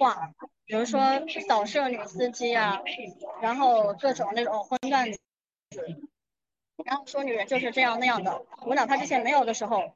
[0.00, 0.32] 话，
[0.64, 1.00] 比如说
[1.46, 2.82] 扫射女司机啊，
[3.40, 5.20] 然后各种那种荤段子，
[6.84, 8.44] 然后说女人就是这样那样的。
[8.66, 9.94] 我哪怕之前没有的时候。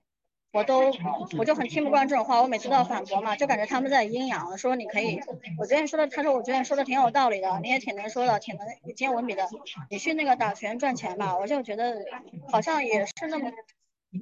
[0.56, 0.90] 我都
[1.38, 5.20] 我就很听不惯这种话，我每次都要反驳嘛，就感觉他们在阴阳，说你可以，
[5.58, 9.46] 我觉得你说的，他说我觉得你说的挺有道理的，你也挺能说的，挺能挺有文笔的，
[9.90, 12.06] 你去那个打拳赚钱吧，我就觉得
[12.50, 13.52] 好像也是那么，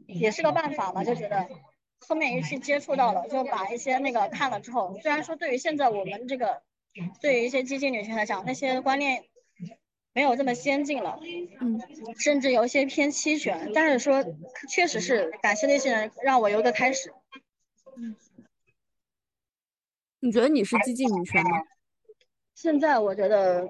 [0.08, 1.48] 也是个办法嘛，就觉得
[2.00, 6.62] 后面一去接触到了，就把一些那个看了之后，虽然说对于现在我们这个，
[7.20, 9.22] 对于一些激进女性来讲，那些观念。
[10.14, 11.18] 没有这么先进了，
[11.60, 11.80] 嗯，
[12.16, 14.24] 甚至有一些偏期权，但是说
[14.68, 17.12] 确实是感谢那些人让我有个开始。
[17.96, 18.14] 嗯，
[20.20, 21.62] 你觉得你是激进女权吗？
[22.54, 23.68] 现在我觉得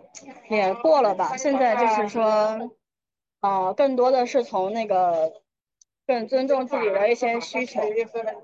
[0.51, 2.71] 也过了吧，现在就是说，
[3.41, 5.43] 呃，更多的是从那个
[6.07, 7.81] 更尊重自己的一些需求，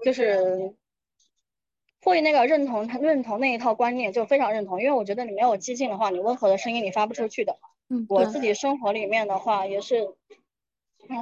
[0.02, 0.74] 就是
[2.00, 7.58] 会那个认同认同那一套观念，就非常认同，因为我觉得你没有激进的话，你温和的声音你发不出去的。
[8.08, 10.14] 我自己生活里面的话，也是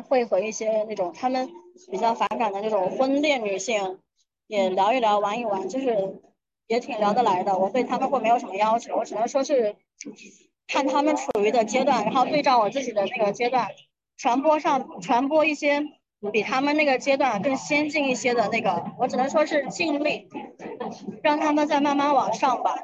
[0.06, 1.48] 会和一些那种他们
[1.90, 3.98] 比较反感的那种婚恋女性
[4.46, 6.20] 也聊一聊、玩一玩，就是
[6.66, 7.56] 也挺聊得来的。
[7.56, 9.76] 我对他们会没有什么要求，我只能说是
[10.66, 13.68] 看他们处于的阶段，然后对照我自己的那个阶段，
[14.16, 15.82] 传播上传播一些
[16.32, 20.28] 比他们那个阶段更先进一些的那个，我只能说是尽力
[21.22, 22.74] 让他们再慢慢往上吧。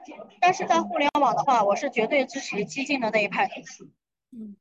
[0.41, 3.51] 但是在互联网的话，我是绝对支持激进的那一派。
[4.31, 4.57] 嗯，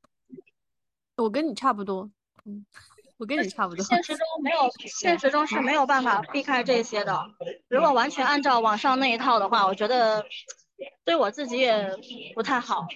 [1.17, 2.09] 我跟你差不多。
[2.45, 2.65] 嗯，
[3.17, 3.85] 我跟你差不多。
[3.85, 7.25] 现实中没有，现实中是没有办法避开这些的。
[7.67, 10.25] 如果完全按照网上那一套的话，我觉得
[11.03, 11.95] 对我自己也
[12.33, 12.87] 不太好。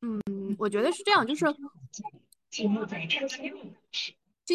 [0.00, 1.44] 嗯，我觉得是这样，就是
[2.50, 2.68] 激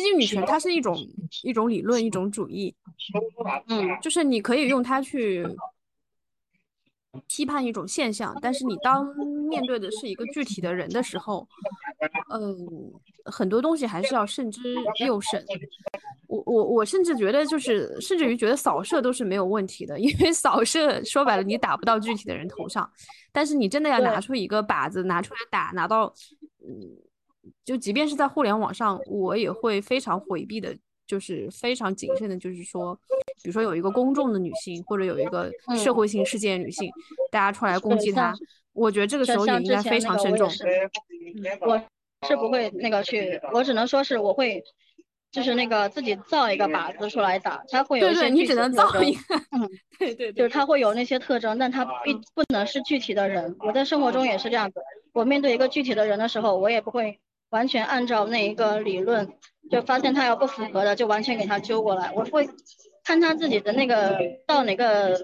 [0.01, 0.97] 进女权，它是一种
[1.43, 2.75] 一种理论，一种主义。
[3.67, 5.47] 嗯，就是你可以用它去
[7.27, 9.05] 批判一种现象，但是你当
[9.47, 11.47] 面对的是一个具体的人的时候，
[12.29, 12.91] 嗯，
[13.23, 15.41] 很多东西还是要慎之又慎。
[16.27, 22.91] 我我我甚至觉得，就是甚至于觉得扫射都是没有问题的，因为扫射说白了你打不到具体的人头上，
[23.31, 26.13] 但是你真的要拿出一个靶子拿出来打，拿到，
[26.67, 26.97] 嗯，
[27.63, 30.75] 就即便是在互联网上，我也会非常回避的。
[31.07, 32.95] 就是非常谨慎的，就是说，
[33.43, 36.89] 比如说有一个公众的女性，或者有一个社会性事件女性，
[37.31, 38.33] 大家出来攻击她，
[38.73, 40.49] 我觉得这个时候也应该非常慎重。
[41.61, 41.79] 我
[42.27, 44.63] 是不会那个去，我只能说是我会，
[45.31, 53.55] 就是那个自己造一个靶子出来打，它会有一些你只能造一个，嗯，对对，就是它会有那些特征，但它必不能是具体的人。
[53.59, 54.81] 我在生活中也是这样子，
[55.13, 57.19] 我面对一个具体的人的时候，我也不会
[57.55, 59.33] 完全按照那一个理论。
[59.71, 62.11] 就发现他要不符合的，就完全给他揪过来。
[62.13, 62.47] 我会
[63.03, 65.17] 看他自己的那个到哪个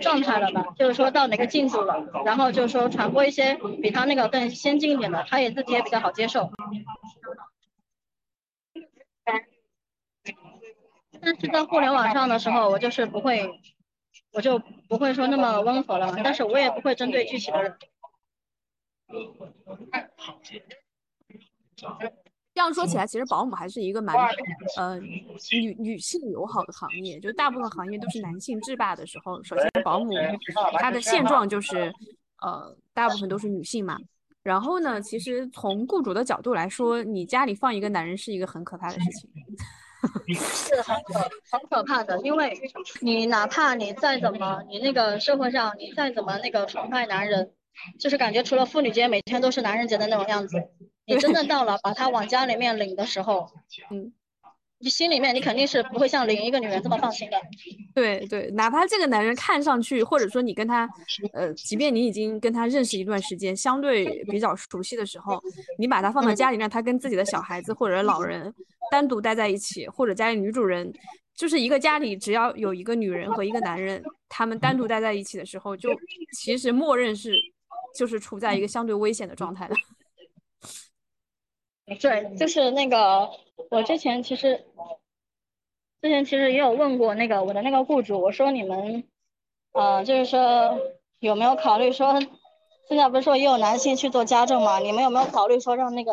[0.00, 6.50] 状态了吧，就是说到哪个进度了，然后就是说传播一些比他那个更先进一点的，他也自己也比较好接受。
[11.20, 13.46] 但是在互联网上的时候，我就是不会，
[14.32, 14.58] 我就
[14.88, 16.18] 不会说那么温和了嘛。
[16.24, 17.76] 但是我也不会针对具体的人。
[22.52, 24.16] 这样说起来，其实保姆还是一个蛮
[24.76, 27.18] 呃女女性友好的行业。
[27.20, 30.12] 就大部分行业都是男性制霸的时候，首先保姆
[30.78, 31.92] 它的现状就是
[32.42, 33.96] 呃大部分都是女性嘛。
[34.42, 39.30] 然后呢，其实从雇主的角度来说，你家里放一个男人是一个很可怕的事情，
[40.34, 41.20] 是很可
[41.52, 42.18] 很可怕的。
[42.22, 42.58] 因为
[43.00, 47.52] 你哪怕你再怎么，你那个社会上你再怎么那个崇拜男人，
[48.00, 50.56] 就是感觉除了妇女节每天都是男人节的那种样子。
[51.06, 53.48] 你真的到了把他往家里面领的时候，
[53.90, 54.12] 嗯，
[54.78, 57.36] 你心里面你肯定是不会像领一个女人这么放心的。
[57.94, 60.88] 对对，哪怕这个男人看上去，或者说你跟他，
[61.32, 65.42] 呃，即便你已经跟他认识一段时间，相对比较熟悉的时候，
[65.78, 68.54] 你把他放到家里，让他跟自己的小孩子或者老人
[68.90, 70.92] 单独待在一起，或者家里女主人，
[71.34, 75.90] 就是一个家里只要有一个女人和一个男人，他们单独待在一起的时候，就
[76.38, 77.34] 其实默认是
[77.96, 79.74] 就是处在一个相对危险的状态的。
[81.98, 83.30] 对，就是那个，
[83.70, 84.64] 我之前其实，
[86.00, 89.02] 之前其实也有问过那个我的那个雇主，我说你们，
[89.72, 90.78] 呃，就是说
[91.18, 92.20] 有没有考虑说，
[92.88, 94.78] 现在不是说也有男性去做家政嘛？
[94.78, 96.12] 你们有没有考虑说让那个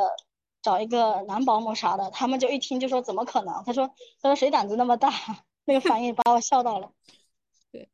[0.63, 2.09] 找一个男保姆啥的？
[2.09, 3.63] 他们就一听就说怎么可能？
[3.63, 3.87] 他说
[4.21, 5.11] 他说谁胆子那么大？
[5.65, 6.89] 那个反应把我笑到了。
[7.71, 7.87] 对，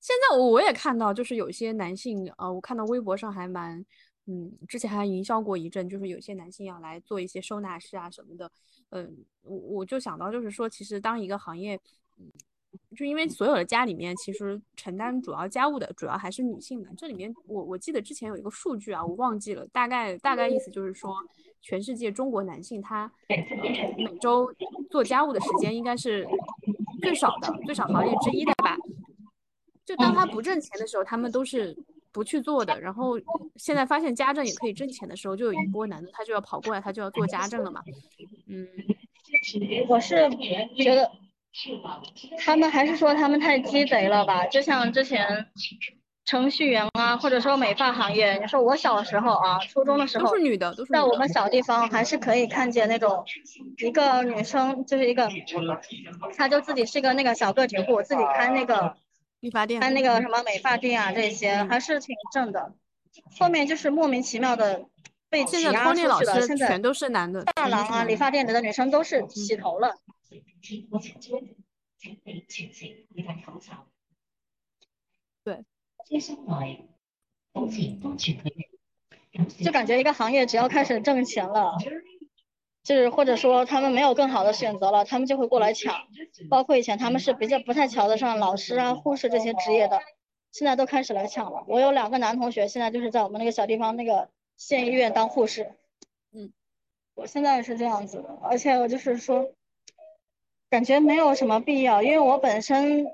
[0.00, 3.84] 现在我我也看到，就是有些男性，呃，我看到微博上还蛮。
[4.26, 8.50] 嗯，之前还营销过一阵，就是有些男性要来做一些收纳师啊什么的。
[8.88, 11.78] 嗯，我我就想到，就是说，其实当一个行业，
[12.16, 12.32] 嗯，
[12.96, 16.88] 就因为所有的家里面，其实承担主要家务的主要还是女性嘛。
[16.96, 21.14] 这里面，我我记得之前有一个数据啊，我忘记了，大概大概意思就是说，
[21.60, 24.50] 全世界中国男性他每周
[24.90, 26.26] 做家务的时间应该是
[27.02, 28.74] 最少的，最少行业之一的吧。
[29.84, 31.76] 就当他不挣钱的时候，他们都是。
[32.14, 33.18] 不去做的，然后
[33.56, 37.82] 现在发现家政也可以挣钱的时候，就有一波男的他就要跑过来，他就要做家政了嘛。
[38.48, 38.68] 嗯，
[39.90, 40.30] 我是
[40.76, 41.10] 觉得
[42.38, 44.46] 他们还是说他们太鸡贼了吧？
[44.46, 45.44] 就像之前
[46.24, 53.24] 程序员啊，或者说美发行业，你说我小时候啊，初中的时候都是女的，都是在我们小地方还是可以看见那种
[53.84, 55.28] 一个女生就是一个，
[56.36, 58.96] 她就自己是一个那个小个体户，自己开那个。
[59.44, 62.74] 理发店，开那个什么美发店啊，这些还是挺正的。
[63.38, 64.86] 后面就是莫名其妙的
[65.28, 66.18] 被挤压出去了。
[66.46, 69.94] 现在全都是男的，发廊啊、理发店里的女生都是洗头了。
[75.44, 75.62] 对，
[79.62, 81.76] 就感觉一个行业只要开始挣钱了。
[82.84, 86.06] 就是或者说他们没有更好的选择了，他们就会过来抢。
[86.50, 90.02] 包括以前他们是比较不太瞧得上老师啊、护士这些职业的，
[90.52, 91.64] 现在都开始来抢了。
[91.66, 95.72] 我有两个男同学，现在就是在我们那个小地方那个县医院当护士。
[96.32, 96.52] 嗯，
[97.14, 99.50] 我现在是这样子的，而且我就是说，
[100.68, 103.06] 感觉没有什么必要，因为我本身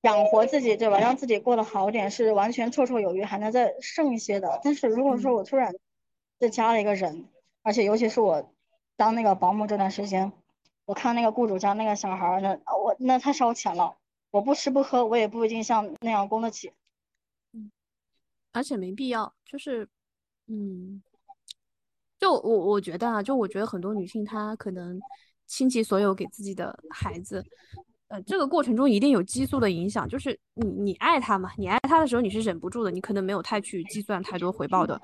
[0.00, 0.98] 养活自己，对吧？
[0.98, 4.58] 让自己过得好点是完全绰绰有余，还能再剩一些的。
[4.64, 5.72] 但是如果说我突然
[6.40, 7.28] 再加了一个人，
[7.62, 8.51] 而且尤其是我。
[9.02, 10.30] 当那个保姆这段时间，
[10.84, 13.96] 我看那个雇主家那个小孩儿，那我那太烧钱了。
[14.30, 16.70] 我不吃不喝，我也不一定像那样供得起。
[17.52, 17.72] 嗯，
[18.52, 19.88] 而且没必要，就是，
[20.46, 21.02] 嗯，
[22.16, 25.00] 就我我觉得啊，就我觉得很多女性她可能
[25.48, 27.44] 倾其所有给自己的孩子，
[28.06, 30.08] 呃，这个过程中一定有激素的影响。
[30.08, 35.02] 就是你你爱他嘛，你爱他的时候你是忍不住的，你可能没有太去计算太多回报的。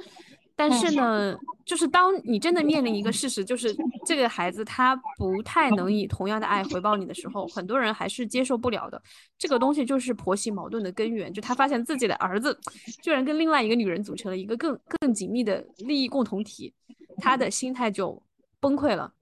[0.59, 3.73] 但是呢，就是当你真的面临一个事实，就是
[4.05, 9.01] 这个孩子他不太能以同样的爱回报你的时候，很多人还是接受不了的。
[9.39, 12.59] 这个东西就是婆媳矛盾的根源，就他发现自己的儿子
[13.01, 16.75] 居然跟另外一个女人组成了一个更更紧密的利益共同体，
[17.19, 18.21] 他的心态就
[18.59, 19.13] 崩溃了。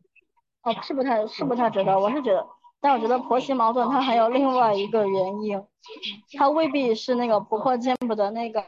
[0.62, 2.46] 哦，是不太是不太觉得，我是觉得，
[2.80, 5.62] 但我觉得婆媳矛盾它还有另外一个原因，
[6.38, 8.64] 它未必是那个婆婆见不得那个。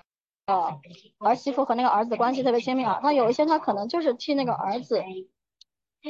[0.48, 0.80] 呃，
[1.18, 5.04] 儿媳妇和那个儿子关系特别亲密啊，那有一些他可能就是替那个儿子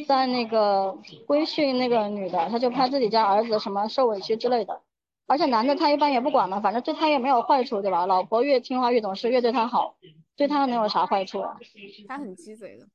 [0.06, 0.96] 在那个
[1.26, 4.80] 规训那个女的，他就怕自己家儿子什么受委屈之类的。
[5.26, 8.06] 而且男的他一般也不管嘛，反正对他也没有坏处，对吧？
[8.06, 9.96] 老婆越听话越懂事，越对他好，
[10.36, 11.40] 对他能有啥坏处？
[11.40, 11.58] 啊
[12.06, 12.86] 他很鸡贼的。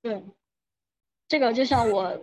[0.00, 0.24] 对，
[1.28, 2.18] 这个就像我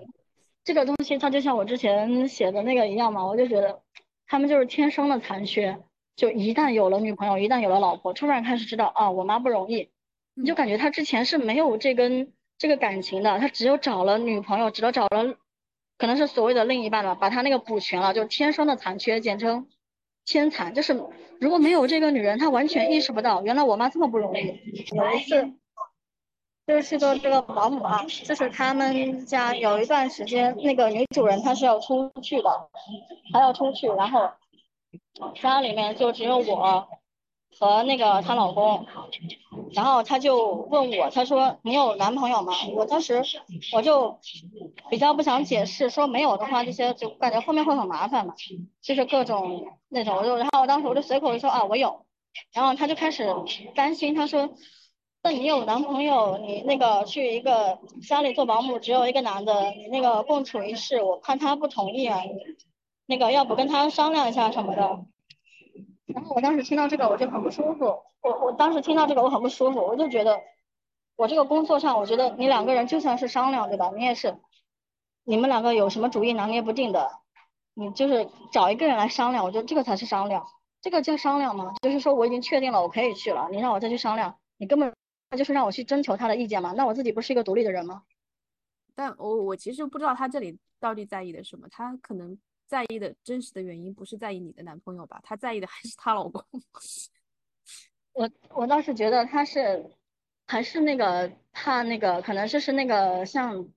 [0.63, 3.83] 这个东西，它就像我之前写的那个一样嘛，我就觉得
[4.25, 5.79] 他们就是天生的残缺。
[6.17, 9.91] 就一旦有了女朋友，一旦有了老婆，突然开始知道啊，我妈不容易，
[10.33, 15.35] 你就感觉他之前是没有这根这个感情的，他只有找了女朋友，只有找了，
[15.99, 19.67] 可能是所谓的另一半吧，把他那个补全了，就天生的残缺，简称
[20.25, 20.73] 天残。
[20.73, 20.99] 就是
[21.39, 24.41] 如果没有这个女人，他完全意识不到，原来我妈这么不容易。
[24.95, 25.53] 有一次，
[26.65, 32.49] 就是去做这个保姆啊，就是他们家有一段时间，那个女主人她是要出去的，
[33.31, 34.27] 她要出去，然后。
[35.35, 36.87] 家里面就只有我
[37.59, 38.85] 和那个她老公，
[39.73, 42.53] 然后她就问我，她说你有男朋友吗？
[42.75, 43.23] 我当时
[43.73, 44.19] 我就
[44.89, 48.35] 比较不想解释，说没有的话，这些就感觉后面会很麻烦嘛，
[48.81, 52.05] 就是各种那种，我就然后我当时我就随口就说啊我有，
[52.53, 53.33] 然后她就开始
[53.73, 54.49] 担心，她说
[55.23, 62.21] 那你有男朋友，你那个去一个家里做保姆，只有一个男的，你那个共处一室，我怕他不同意啊。
[63.07, 65.05] 那个要不跟他商量一下什么的。
[66.05, 67.85] 然后我当时听到这个我就很不舒服，
[68.21, 70.41] 我我当时听到这个我很不舒服，我就觉得
[71.15, 73.91] 我这个工作上，我觉得你两个人就算是商量，对吧？
[73.95, 74.37] 你也是，
[75.25, 77.11] 你们两个有什么主意拿捏不定的，
[77.73, 80.47] 你就是找一个人来商量，我觉得这个才是商量，
[80.81, 81.73] 这个叫商量吗？
[81.81, 84.93] 就是说我已经确定了我可以去了，你让我再去商量，你根本
[85.29, 86.73] 那就是让我去征求他的意见嘛？
[86.75, 88.03] 那我自己不是一个独立的人吗？
[88.95, 92.39] 但我我其实不知道他这里到底在意的什么，他可能。
[92.67, 95.19] 在意的真实的原因不是在意你的男朋友吧？
[95.23, 96.43] 她在意的还是她老公。
[98.13, 99.91] 我我倒是觉得他是
[100.47, 103.67] 还是那个怕那个，可能就是那个像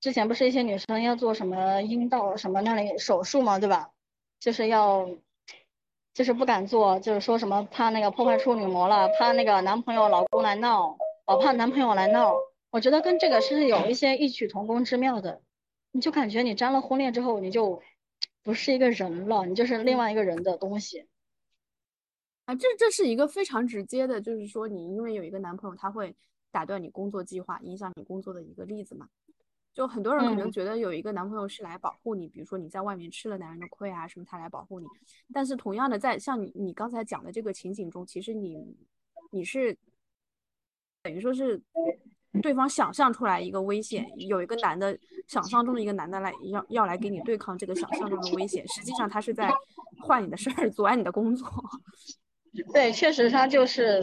[0.00, 3.90] 之前不是一些女生要做什么阴道什么那里手术嘛，对吧？
[4.38, 5.08] 就是要
[6.12, 12.34] 就是不敢做，就是说什么怕那个破坏处女膜了，怕那个男朋友老公来闹，老怕男朋友来闹。
[12.70, 15.40] 我觉得跟这个是有一些异曲同工之妙的。
[15.92, 17.82] 你就感觉你沾了婚恋之后，你就。
[18.46, 21.04] 不是一个人了，你就是另外一个人的东西
[22.44, 22.54] 啊！
[22.54, 26.14] 这这是一个非常直接的，就是说你因为有一个男朋友，他会
[26.52, 29.08] 打断你工作计划，影响你工作的一个例子嘛。
[29.74, 34.86] 就很多人可能觉得有一个男朋友是来保护你，比如说你在外面吃了男人的亏啊什么，他来保护你。
[35.34, 38.76] 但是同样的，在像你你刚才讲的这个情景中，其实你
[39.32, 39.76] 你是
[41.02, 41.60] 等于说是。
[42.40, 49.50] 对方想象出来一个危险，有一个男的想象中的一个男的来要要来给你对抗这个想象中的危险，实际上他是在
[50.06, 51.48] 坏你的事儿，阻碍你的工作。
[52.72, 54.02] 对，确实他就是，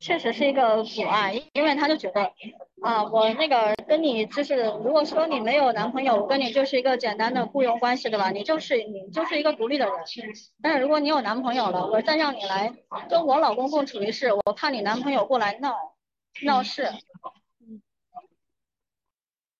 [0.00, 2.32] 确实是一个阻碍，因为他就觉得
[2.80, 8.30] 啊，我那个跟你就是，如果说你没有男朋友，我跟你就是一个简单的雇佣关系，对吧？
[8.30, 9.94] 你就是你就是一个独立的人。
[10.62, 12.72] 但是如果你有男朋友了，我再让你来
[13.10, 15.74] 跟我老公共处一室，我怕你男朋友过来闹。
[16.42, 16.82] 闹事，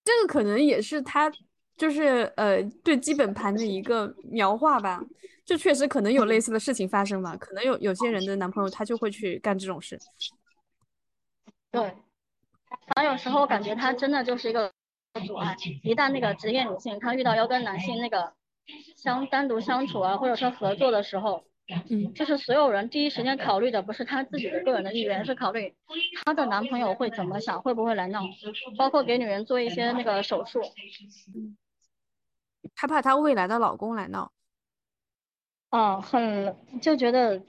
[0.04, 1.32] 这个可能也是他
[1.76, 5.02] 就是呃对基本盘的一个描画吧。
[5.44, 7.36] 就确实可能有类似的事情发生吧。
[7.36, 9.96] 可能有有些人的男朋友他就会去干这种事。
[11.70, 11.94] 对，
[12.88, 14.72] 他有时候感觉他真的就是一个
[15.24, 15.56] 阻碍。
[15.84, 18.34] 一旦那个职业女性她遇到要跟男性那个
[18.96, 21.44] 相单独相处啊，或者说合作的时候。
[21.90, 25.74] 嗯，就是所有人第一时间考虑的不是她自己的个人的意愿，是考虑
[26.24, 28.22] 她的男朋友会怎么想，会不会来闹，
[28.78, 30.60] 包括给女人做一些那个手术。
[31.34, 31.56] 嗯，
[32.76, 34.30] 害怕她未来的老公来闹。
[35.70, 37.42] 啊，很就觉得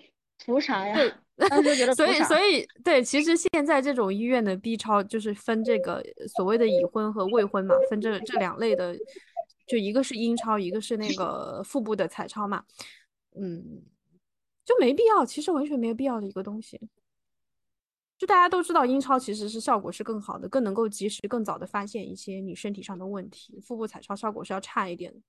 [0.44, 0.96] 图啥呀？
[0.96, 6.04] 对，就觉得 所以所以对，其实现在这种医院的 B 超就是分这个
[6.36, 8.98] 所谓的已婚和未婚嘛，分这这两类的，
[9.68, 12.64] 就一个是阴超，一个是那个腹部的彩超嘛。
[13.40, 13.84] 嗯。
[14.68, 16.78] 就没必要，其实完全没有必要的一个东西。
[18.18, 23.62] 就大家都知道，英超其实是效果是更好的，更能够及时、更早的发现一些你身体上的问题。
[23.62, 25.20] 腹部彩超效果是要差一点的。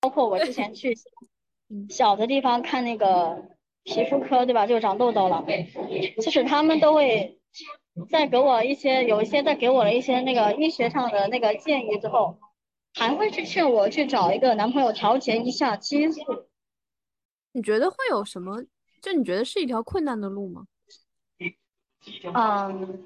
[0.00, 0.96] 包括我之前去
[1.90, 3.48] 小的地方看那个
[3.82, 4.64] 皮肤科，对吧？
[4.66, 5.44] 就长痘痘了，
[6.20, 7.40] 其实他们都会
[8.08, 12.38] 在给我一些有一些在给我了一些那个医学上的那个建议之后，
[12.94, 16.20] 还会去劝我去找一个男朋友调节一下激素。
[17.56, 18.62] 你觉得会有什么？
[19.00, 20.66] 就你觉得是一条困难的路吗？
[22.34, 23.02] 嗯，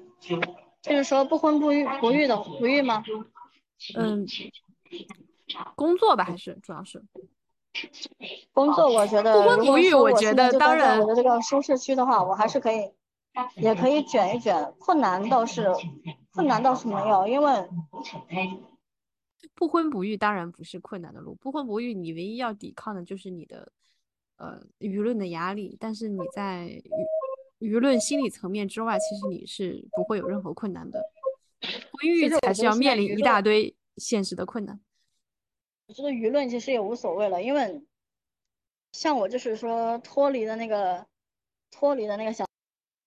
[0.81, 3.01] 就是说不婚不育不育的不育吗？
[3.95, 4.27] 嗯，
[5.75, 7.01] 工作吧，还是主要是
[8.51, 8.91] 工作？
[8.91, 12.91] 我觉得不婚不育，我觉得当然，我的这个舒适区的话，我还是可以，
[13.55, 14.73] 也可以卷一卷。
[14.79, 15.71] 困难倒是
[16.33, 17.69] 困难倒是没有，因为
[19.55, 21.35] 不婚不育当然不是困难的路。
[21.35, 23.71] 不婚不育，你唯一要抵抗的就是你的。
[24.41, 26.67] 呃，舆论的压力，但是你在
[27.59, 30.99] 舆舆论心理层面之外，其实你是不会有任何困难的。
[31.61, 34.79] 婚育才是要面临一大堆现实的困难。
[35.85, 37.83] 我觉得舆论其实也无所谓了，因为
[38.93, 41.05] 像我就是说脱离的那个
[41.69, 42.43] 脱离的那个小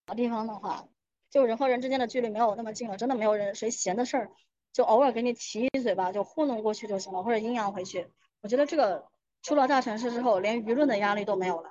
[0.07, 0.87] 小地方的话，
[1.30, 4.30] 就人和人之间的距离没有那么近了，真的没有人谁闲的事儿，
[4.72, 8.07] 就偶尔给你提一嘴吧，就糊弄过去就行了，或者阴阳回去。
[8.41, 9.05] 我觉得这个。
[9.45, 11.70] 出了大城市之后，连舆论的压力都没有了。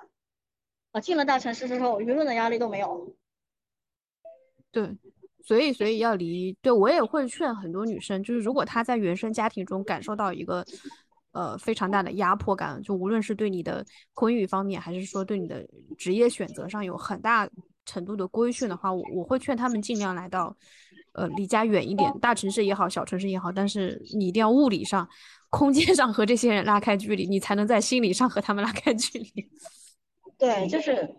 [0.92, 3.14] 啊，进了大城市之后，舆论的压力都没有。
[4.70, 4.96] 对，
[5.44, 6.56] 所以所以要离。
[6.62, 10.64] 对我也会劝很多女生，就是如果她在原生家庭中感受到一个
[11.32, 15.66] 呃非常大的压迫感，就无论是对你的婚育方面，还是说对你的
[15.98, 17.50] 职业选择上有很大
[17.84, 20.56] 程度的规训的话，我我会劝他们尽量来到
[21.14, 25.08] 呃离家远一点，大城市也好，小城市也好，但是你一定要物理上。
[25.54, 29.48] 空间上和这些人拉开距离，你才能在心理上和他们拉开距离。
[30.36, 31.14] 对，就是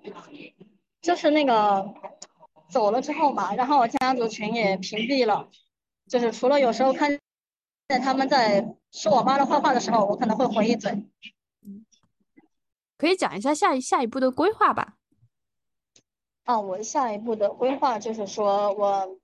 [1.01, 1.93] 就是那个
[2.69, 5.49] 走了之后嘛，然后我家族群也屏蔽了，
[6.09, 7.09] 就是除了有时候看
[7.87, 10.91] 见他们在说我妈的坏话的时候，我可能会回一嘴。
[11.63, 11.85] 嗯，
[12.97, 14.95] 可以讲一下下一下一步的规划吧。
[16.43, 19.17] 啊，我下一步的规划就是说我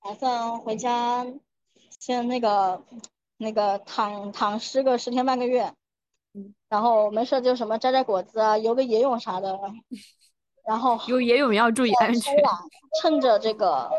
[0.00, 1.26] 打算回家
[1.98, 2.84] 先那个
[3.42, 5.74] 那个躺躺尸个十天半个月，
[6.32, 9.58] 嗯，然后没事就什么摘摘果子啊，游个野泳啥的。
[10.64, 12.36] 然后游野泳要注意安全。
[13.00, 13.90] 趁着这个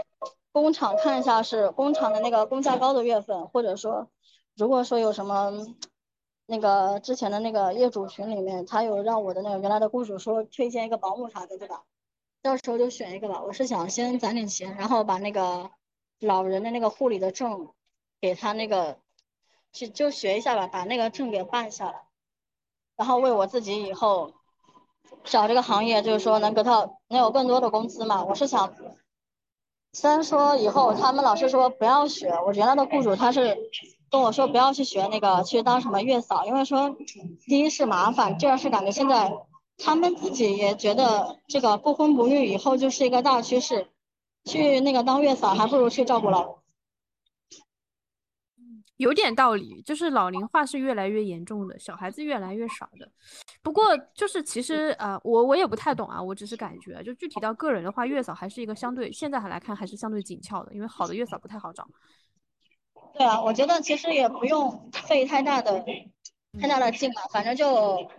[0.53, 4.07] 工厂看一下是工厂的那个工价高的月份，或者说
[4.55, 5.51] 如果说有什么
[6.45, 11.83] 那个之前的那个业主群里面，他有让我的那个原来的雇主说推荐一个保姆啥的，对吧？
[12.41, 13.41] 到时候就选一个吧。
[13.43, 15.69] 我是想先攒点钱，然后把那个
[16.21, 17.73] 老人的那个护理的证
[18.21, 18.99] 给他那个
[19.73, 22.03] 去就学一下吧，把那个证给办下来，
[22.95, 24.31] 然后为我自己以后。
[25.25, 28.25] 找这个行业就是说能得到能有更多的工资嘛。
[28.25, 28.73] 我是想，
[29.93, 33.57] 虽然说以后他们老是说不要学，我原来的雇主他是
[34.09, 36.95] 跟我说不要去学那个去当什么月嫂，因为说
[37.45, 39.31] 第一是麻烦，第二是感觉现在
[39.77, 43.87] 他们自己也觉得这个不婚不育以后就是一个大趋势，
[44.43, 46.55] 去那个当月嫂还不如去照顾老人。
[49.03, 53.11] 有点道理，就是老龄化是越来越严重的，小孩子越来越少的。
[53.61, 61.87] 不过就是其实呃，我我也不太懂啊，我只是感觉，就具体到个人的话，月嫂还是一个相对现在还来看还是相对紧俏的，因为好的月嫂不太好找。
[63.13, 65.83] 对啊，我觉得其实也不用费太大的
[66.59, 68.09] 太大的劲吧，反正就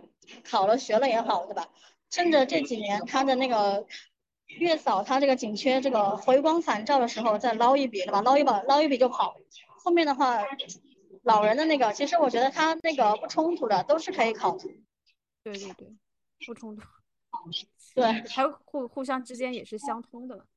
[0.43, 1.67] 考了学了也好，对吧？
[2.09, 3.85] 趁着这几年他的那个
[4.59, 8.21] 月嫂他这个紧缺这个回光返照的时候再捞一笔，对吧？
[8.21, 9.35] 捞一把捞一笔就跑。
[9.85, 10.43] 后面的话，
[11.21, 14.65] 老人的那个，其实我觉得他那个不冲突的，都是可以考的。
[15.43, 15.95] 对对对，
[16.47, 16.81] 不冲突。
[17.93, 20.47] 对，还互互相之间也是相通的。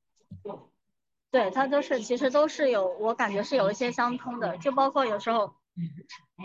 [1.29, 4.57] 对，它都是其实都是有，我感觉是有一些相通的。
[4.57, 5.53] 就包括有时候，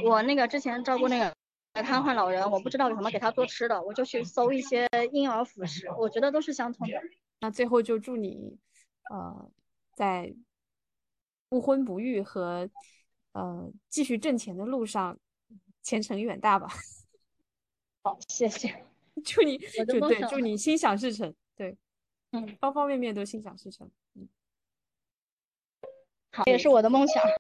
[0.05, 1.35] 我那个之前照顾那个
[1.83, 7.01] 瘫痪老人，我不知道有什么给他做吃的，我就去搜一些婴儿辅食，我觉得都是相通的。
[7.41, 8.59] 那最后就祝你，
[9.11, 9.51] 呃，
[9.95, 10.35] 在。
[11.49, 12.69] 不婚不育和
[13.33, 15.19] 呃继续挣钱的路上，
[15.83, 16.69] 前程远大吧。
[18.03, 18.85] 好，谢谢。
[19.25, 21.35] 祝你就对，祝你心想事成。
[21.57, 21.77] 对，
[22.33, 23.91] 嗯，方方面面都心想事成。
[24.15, 24.29] 嗯，
[26.33, 27.25] 好，也是我的梦想。